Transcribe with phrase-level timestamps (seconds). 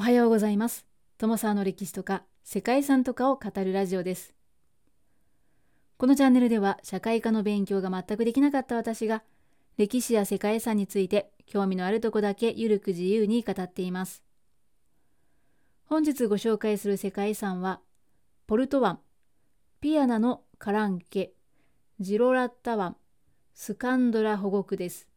[0.00, 0.86] おはようございます。
[1.18, 4.32] 友沢の歴史とか世界遺産とかを語るラジオです。
[5.98, 9.22] このチャンネルでは社会科の勉強が全くできなかった私が
[9.76, 14.22] 歴史や世界遺産について興味のあるとこだけゆるく自由に語っています。
[15.84, 17.82] 本日ご紹介する世界遺産は
[18.46, 19.00] ポルト湾
[19.82, 21.34] ピアナのカランケ
[22.00, 22.96] ジロラッタ湾
[23.52, 25.09] スカンドラ保護区です。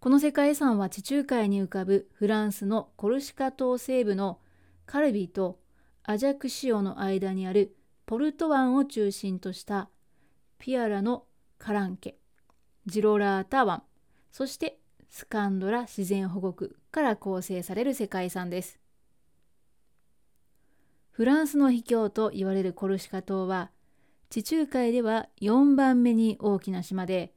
[0.00, 4.38] この世界遺産は地中海に浮かぶフランスのコルシカ島西部の
[4.86, 5.58] カルビーと
[6.04, 7.74] アジャクシオの間にある
[8.06, 9.90] ポルト湾を中心とした
[10.58, 11.24] ピアラの
[11.58, 12.16] カランケ、
[12.86, 13.82] ジロラータ湾、
[14.30, 14.78] そして
[15.10, 18.78] スカンドラ自然保護区から構成される世界遺産です。
[21.10, 23.72] フランスの秘境と言われるコルシカ島は
[24.30, 27.32] 地中海では4番目に大きな島で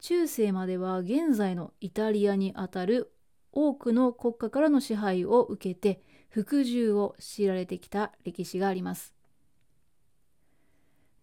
[0.00, 3.12] 中世までは現在のイタリアにあたる
[3.52, 9.14] 多くの国家からの支配を受けて服従を強いられてきた歴史があります。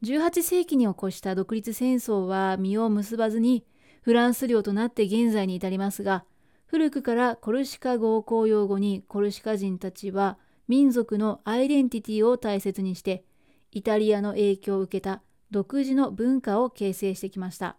[0.04, 3.66] 18世紀に起こした独立戦争は実を結ばずに
[4.02, 6.26] フランス領となって現在に至りますが
[6.66, 13.24] 古くからコルシカ語を公用語にコルシカ人たちは民族のアイデンティティを大切にして
[13.72, 17.78] イタリアの影響を受けた独自の文化を形成してきました。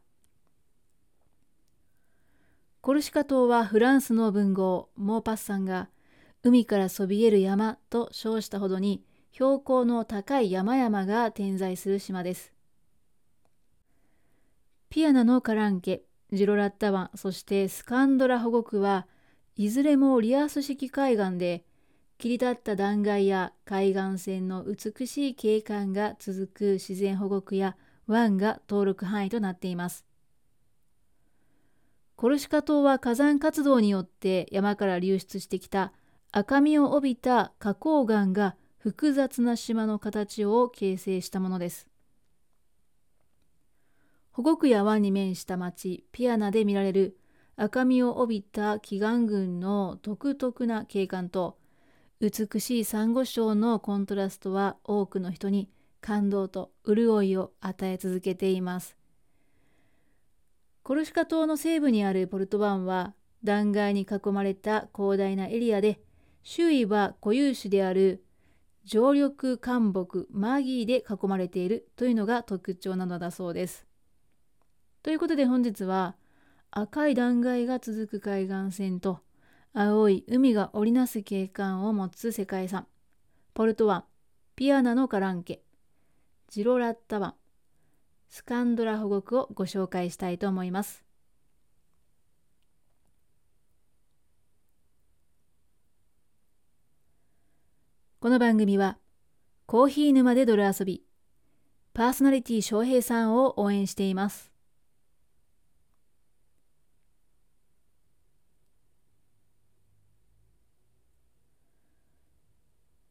[2.84, 5.88] コルシカ島はフランスの文豪モーパッサンが
[6.42, 12.52] 海からそびえる山と称したほどに標高の高い山々が点在する島です。
[14.90, 19.06] ピアナのカランケ、ジロラッタ湾、そしてスカンドラ保護区は
[19.56, 21.64] いずれもリアース式海岸で
[22.18, 30.04] 切り立った断崖や海岸線の美しい景観が続く自然保護区や湾が登録範囲となっています。
[32.24, 35.92] コルシカ島は火山活動によって山から流出してきた
[36.32, 41.86] 赤みを帯びた花崗岩が複雑な島の形を形成したものです。
[44.30, 47.18] 保護区や湾に面した町ピアナで見られる
[47.56, 51.58] 赤みを帯びた奇岩群の独特な景観と
[52.20, 55.68] 美しいサンゴ礁のコントラストは多くの人に
[56.00, 58.96] 感動と潤いを与え続けています。
[60.84, 65.98] コルシカ島の西部にあるポルト湾は断崖に囲まれた広大なエリアで
[66.42, 68.22] 周囲は固有種である
[68.84, 73.86] 常緑灌木マギーで囲まれているというのが特徴なのだそうです。
[75.02, 76.16] ということで本日は
[76.70, 79.20] 赤い断崖が続く海岸線と
[79.72, 82.86] 青い海が織りなす景観を持つ世界遺産
[83.54, 84.04] ポルト湾
[84.54, 85.62] ピアナのカランケ
[86.50, 87.34] ジロラッタ湾
[88.28, 91.04] スカンドラ保護区をご紹介したいと思います。
[98.20, 98.96] この番組は
[99.66, 101.04] コーヒー沼で泥遊び
[101.92, 104.50] パーソナリティ翔平さんを応援しています。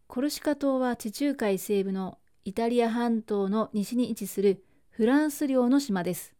[0.07, 4.63] コルシカ島は地中海西部のイタリア半島の西に位置する
[4.95, 6.35] フランス領の島です。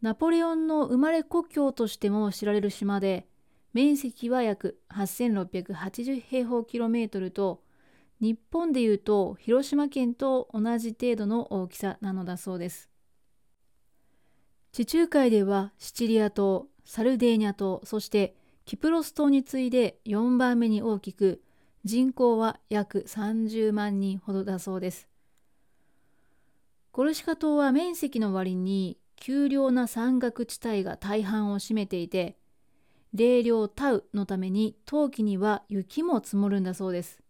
[0.00, 3.28] ナポレオンの生まれ故郷としても知られる島で、
[3.72, 7.62] 面積は約8680平方キロメートルと、
[8.20, 12.90] 日本でいうと広島県と同じ程度の大きさなのだそうです。
[14.72, 18.34] 地中海ではシチリア島、サルデーニャ島、そして
[18.64, 21.40] キプロス島に次いで4番目に大きく、
[21.84, 25.11] 人口は約30万人ほどだそうです。
[26.92, 32.36] コルシカ島は面積の割に丘陵な山岳地帯が大半を占めていて、
[33.14, 37.22] 冷涼タウのために冬季には雪も積もるんだそうです。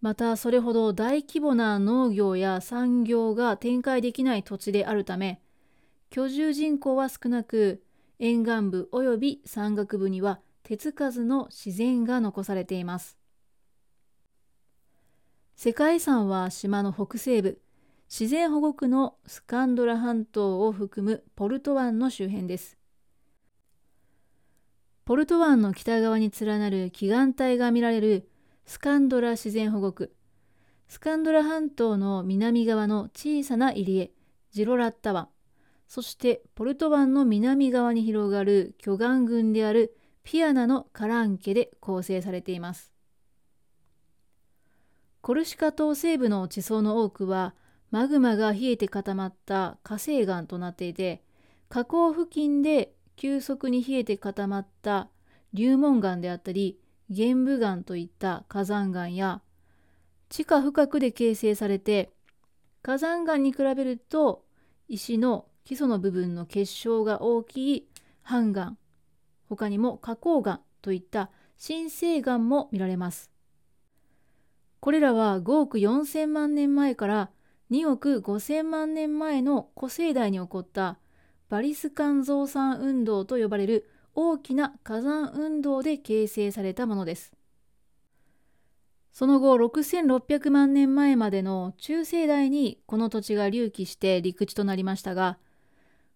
[0.00, 5.40] またそれほど大規模な農業や産業が展開できない土地であるため、
[6.10, 7.82] 居住人口は少なく、
[8.20, 13.18] 沿岸部及び山岳部には手つかずの自然が残されています。
[15.56, 17.60] 世界遺産は島の北西部、
[18.08, 22.76] 自然保護区のスカンドラ半島を含むポルト湾の周辺です。
[25.04, 28.28] ポルト湾の北側に連なる奇岩帯が見られる
[28.64, 30.14] スカンドラ自然保護区、
[30.88, 34.12] スカンドラ半島の南側の小さな入り江、
[34.52, 35.28] ジロラッタ湾、
[35.88, 42.92] そしてポルト湾の南側に広がる巨岩群であるピアナのカランケで構成されています。
[45.20, 47.54] コルシカ島西部の地層の多くは
[47.94, 51.22] マグマが冷えて固まった火成岩となっていて
[51.68, 55.10] 河口付近で急速に冷えて固まった
[55.52, 59.42] 流紋岩であったり玄武岩といった火山岩や
[60.28, 62.10] 地下深くで形成されて
[62.82, 64.44] 火山岩に比べると
[64.88, 67.88] 石の基礎の部分の結晶が大きい
[68.22, 68.74] 半岩
[69.48, 73.30] 他にも花崗岩といった新生岩も見られます。
[74.80, 77.30] これらは5億4千万年前から
[77.74, 80.96] 2億5000万年前の古生代に起こった
[81.48, 87.32] バリスカン増産運動と呼ばれる大きな火山運動で形成されたものです。
[89.10, 95.38] その後6600万年前までの中生代にこの土地が隆起して陸地となりましたが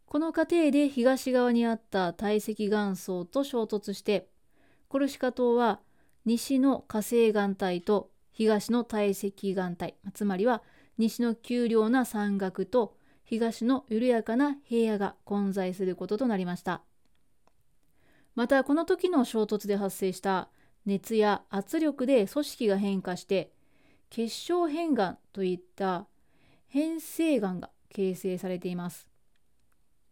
[0.07, 4.29] この過程で東側にあった堆積岩層と衝突して
[4.89, 5.79] コルシカ島は
[6.25, 10.63] 西の火成岩帯と東の堆積岩帯つまりは
[10.99, 16.83] 西の丘陵な山岳と東の緩やかな平野が混在することとなりました。
[18.35, 20.49] またこの時の衝突で発生した
[20.87, 23.53] 熱や圧力で組織が変化して
[24.11, 26.07] 結晶変岩といった
[26.69, 29.09] 変成岩が形成されています。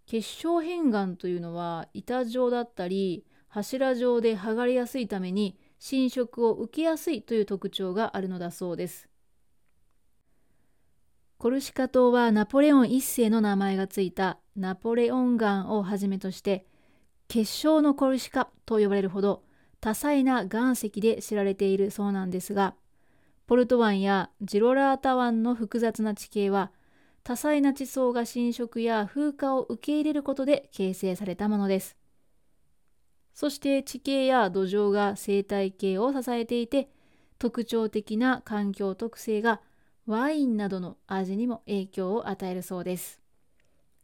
[0.06, 9.08] 結晶変岩というのは板状だったり柱状で剥がれやすいために侵食を受けやすいという特徴があるのだそうです。
[11.38, 16.64] コルシカ島はナポレオン1世の名前がついたナポレオン岩をはじめとして
[17.28, 19.42] 結晶のコルシカと呼ばれるほど
[19.82, 22.74] 多彩な岩石で知られているそうなんですが
[23.46, 26.72] ポルト湾やジロラータ湾の複雑な地形は
[27.22, 31.96] 多彩な地層が侵食や風化を受け入れることで形成されたものです。
[33.34, 36.88] そして地形や土壌が生態系を支えていて
[37.38, 39.60] 特徴的な環境特性が
[40.06, 43.20] ワインなどの味にも影響を与えるそうです。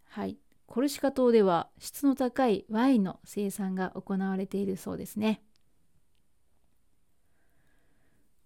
[0.09, 0.37] はい。
[0.67, 5.43] コルシカ島では質の高いワインの生産が行われているそうですね。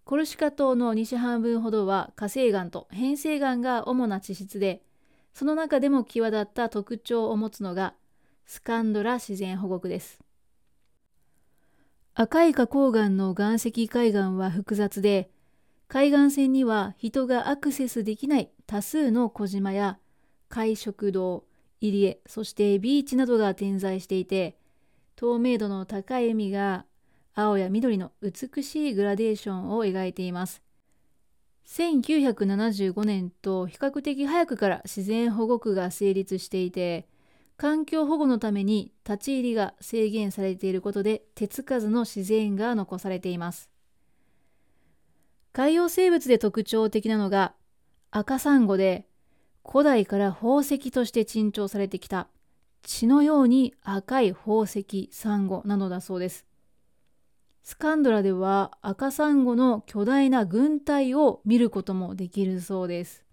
[0.03, 4.83] コルシカ島の西半分ほどは火成岩と変成岩が主な地質で、
[5.33, 7.93] その中でも際立った特徴を持つのが
[8.45, 10.19] スカンドラ自然保護区です。
[12.13, 15.29] 赤い花崗岩の岩石海岸は複雑で、
[15.87, 19.99] 海岸線には人がアクセスできない多数の小島や
[20.49, 21.45] 海食堂、
[21.79, 24.57] 入江、そしてビーチなどが点在していて、
[25.15, 26.85] 透明度の高い海が
[27.33, 30.61] 青や緑の美しいグラデーションを描いています。
[31.67, 37.07] 1975年と比較的早くから自然保護区が成立していて、
[37.55, 43.69] 環境保護のために立ち入りが制限されていることで手つかずの自然が残されています。
[45.51, 47.53] 海洋生物で特徴的なのが
[48.11, 49.07] 赤サンゴで
[49.67, 52.27] 古代から宝石として珍重されてきた
[52.83, 56.45] 血のように赤い宝石サンゴなのだそうです。
[57.63, 63.25] スカンドラでは赤サンゴの巨大な軍隊を見ることもできるそうです。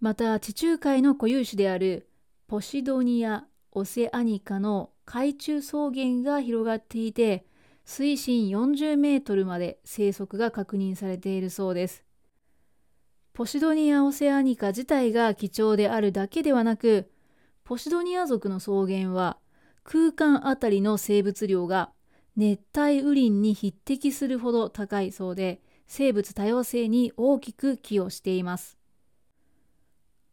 [0.00, 2.08] また地中海の固有種である
[2.46, 7.44] ポシドニア・オセアニカの海中草原が広がっていて
[7.84, 12.04] 水深40メートルまで生息が確認されているそうです。
[13.34, 17.10] ポシドニア・オセアニカ自体が貴重であるだけではなく
[17.64, 19.38] ポシドニア族の草原は
[19.84, 21.92] 空間あたりの生物量が
[22.36, 28.76] 熱帯雨林に匹敵するほど高いそうで生物多様性に大きく寄与しています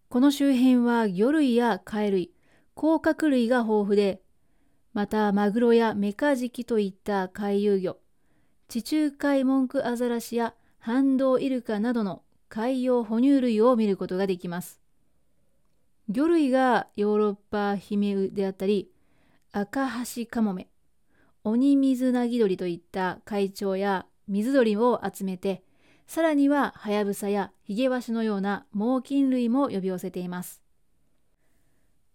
[0.09, 2.33] この周辺は魚類や貝類
[2.73, 4.21] 甲殻類が豊富で
[4.99, 7.95] またマグロやメカジキといった回遊魚
[8.67, 14.81] 地中海モンクアザラシやハンドウイルカなどの海洋哺乳類を見ることができます
[16.09, 18.91] 魚類がヨーロッパヒメウであったり
[19.53, 20.67] アカハシカモメ
[21.45, 25.63] オニミズナギドリといった怪鳥や水鳥を集めて、
[26.07, 30.61] さらにはハヤブサやヒゲワシのような猛禽類も呼び寄せています。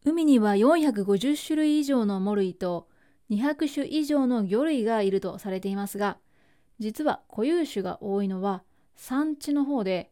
[0.05, 2.89] 海には450種類以上の藻類と
[3.31, 6.19] 200種以上の魚類がいるとされていますが、
[6.79, 8.63] 実は固有種が多いのは
[8.97, 10.11] 山地の方で、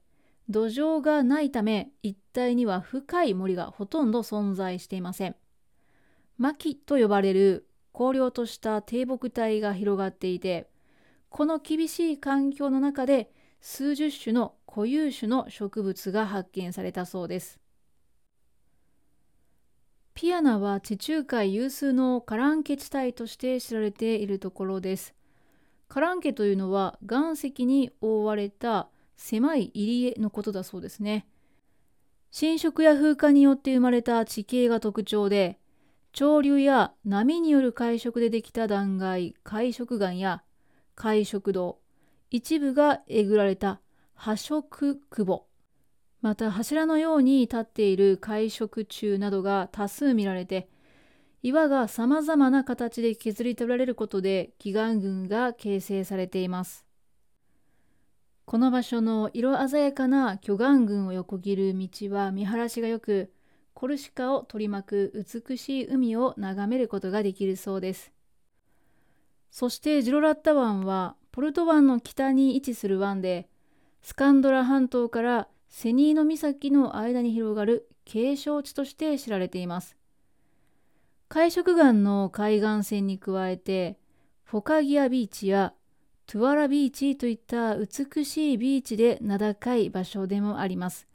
[0.49, 5.37] 土壌がないため一帯には深い森がほとんど存在していません。
[6.39, 10.69] 巻と呼ばれる荒涼とした低木帯が広がっていて
[11.29, 13.31] この厳しい環境の中で
[13.61, 17.61] 数十種の固有種の植物が発見されたそうです
[20.15, 25.15] ピアナは地中海有数のカランケ地帯として知られているところです。
[25.89, 31.27] カランケというのは岩石に覆われた狭い入り江のことだそうですね。
[32.31, 35.59] 侵食や風化によって生まれた地形が特徴で
[36.15, 40.43] 潮流や波による海食でできた断崖海食岩や
[40.95, 41.79] 海食道
[42.31, 43.81] 一部がえぐられた
[44.15, 45.47] 破食久保
[46.23, 50.69] また柱のように立っている海食柱などが多数見られて
[51.43, 56.87] 岩がさまざまな形で削り取られることで祈願群が形成されています。
[58.45, 63.33] この場所の色鮮やかな巨岩群を横切る道は見晴らしが良く
[63.75, 68.13] コルシカを取り巻く美しい海を眺めることができるそうです。
[69.51, 73.49] そしてジロラッタ湾はポルト湾の北に位置する湾で
[74.01, 79.97] スカンドラ半島からセニーノ岬の間に広がる景勝地として知られています。
[81.31, 83.99] 海食岩の海岸線に加えて
[84.45, 85.73] フォカギアビーチや
[86.27, 91.09] トゥアラビーチといった美しいビーチで名高い場所でもあります。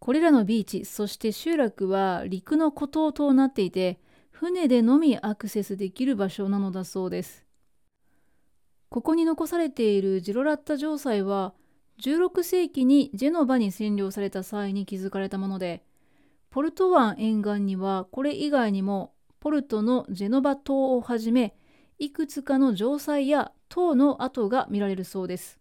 [0.00, 4.00] これらのビーチそして集落は陸の孤島となっていて
[4.32, 7.44] 船でのみアクセスできる場所なのだそうです。
[8.88, 11.54] ここに残されているジロラッタ城塞は
[12.00, 15.84] 16世紀にジェノバに占領された際に築かれたもので
[16.50, 21.54] ポルト湾沿岸にはこれ以外にもポルトのジェノバ島をはじめ
[21.98, 25.58] いくつかの城塞や塔の跡が見られるそうです。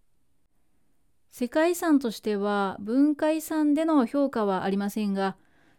[1.32, 5.36] 世界遺産としては文化遺産での評価はありませんが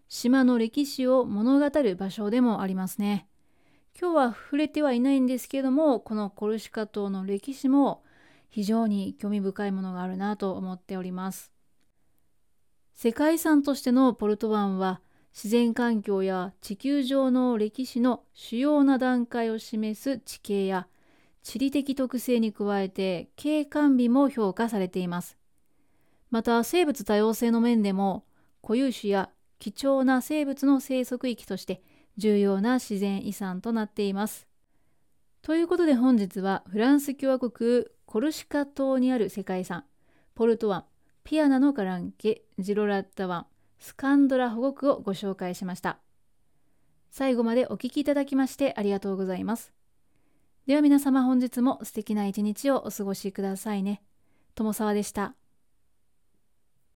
[0.08, 3.26] 島の歴史を物語る場所でもありますね。
[3.98, 8.02] 今日は触れてはいないんですけどもこのコルシカ島の歴史も
[8.54, 11.50] 非常に興味深いものがあるなと思っております。
[12.94, 15.00] 世界遺産としてのポルト湾は
[15.34, 20.86] 自然環境や地球上の歴史の主要な段階を示す地形や
[21.42, 25.36] 地理的特性に加えて景観美も評価されています。
[26.30, 28.24] また生物多様性の面でも
[28.62, 31.82] 固有種や貴重な生物の生息域として
[32.18, 34.46] 重要な自然遺産となっています。
[35.44, 39.84] ということで本日はフランス共和国コルシカ島にある世界遺産
[40.34, 40.86] ポルト湾
[41.22, 43.44] ピアナのガランケ、ジロラッタ湾、
[43.78, 45.98] スカンドラ保護区をご紹介しました。
[47.10, 49.74] 最後までお聴きいただきましてありがとうございます。
[50.66, 54.02] では皆様本日も素敵な一日をお過ごしくださいね。
[54.54, 55.34] 友沢でした。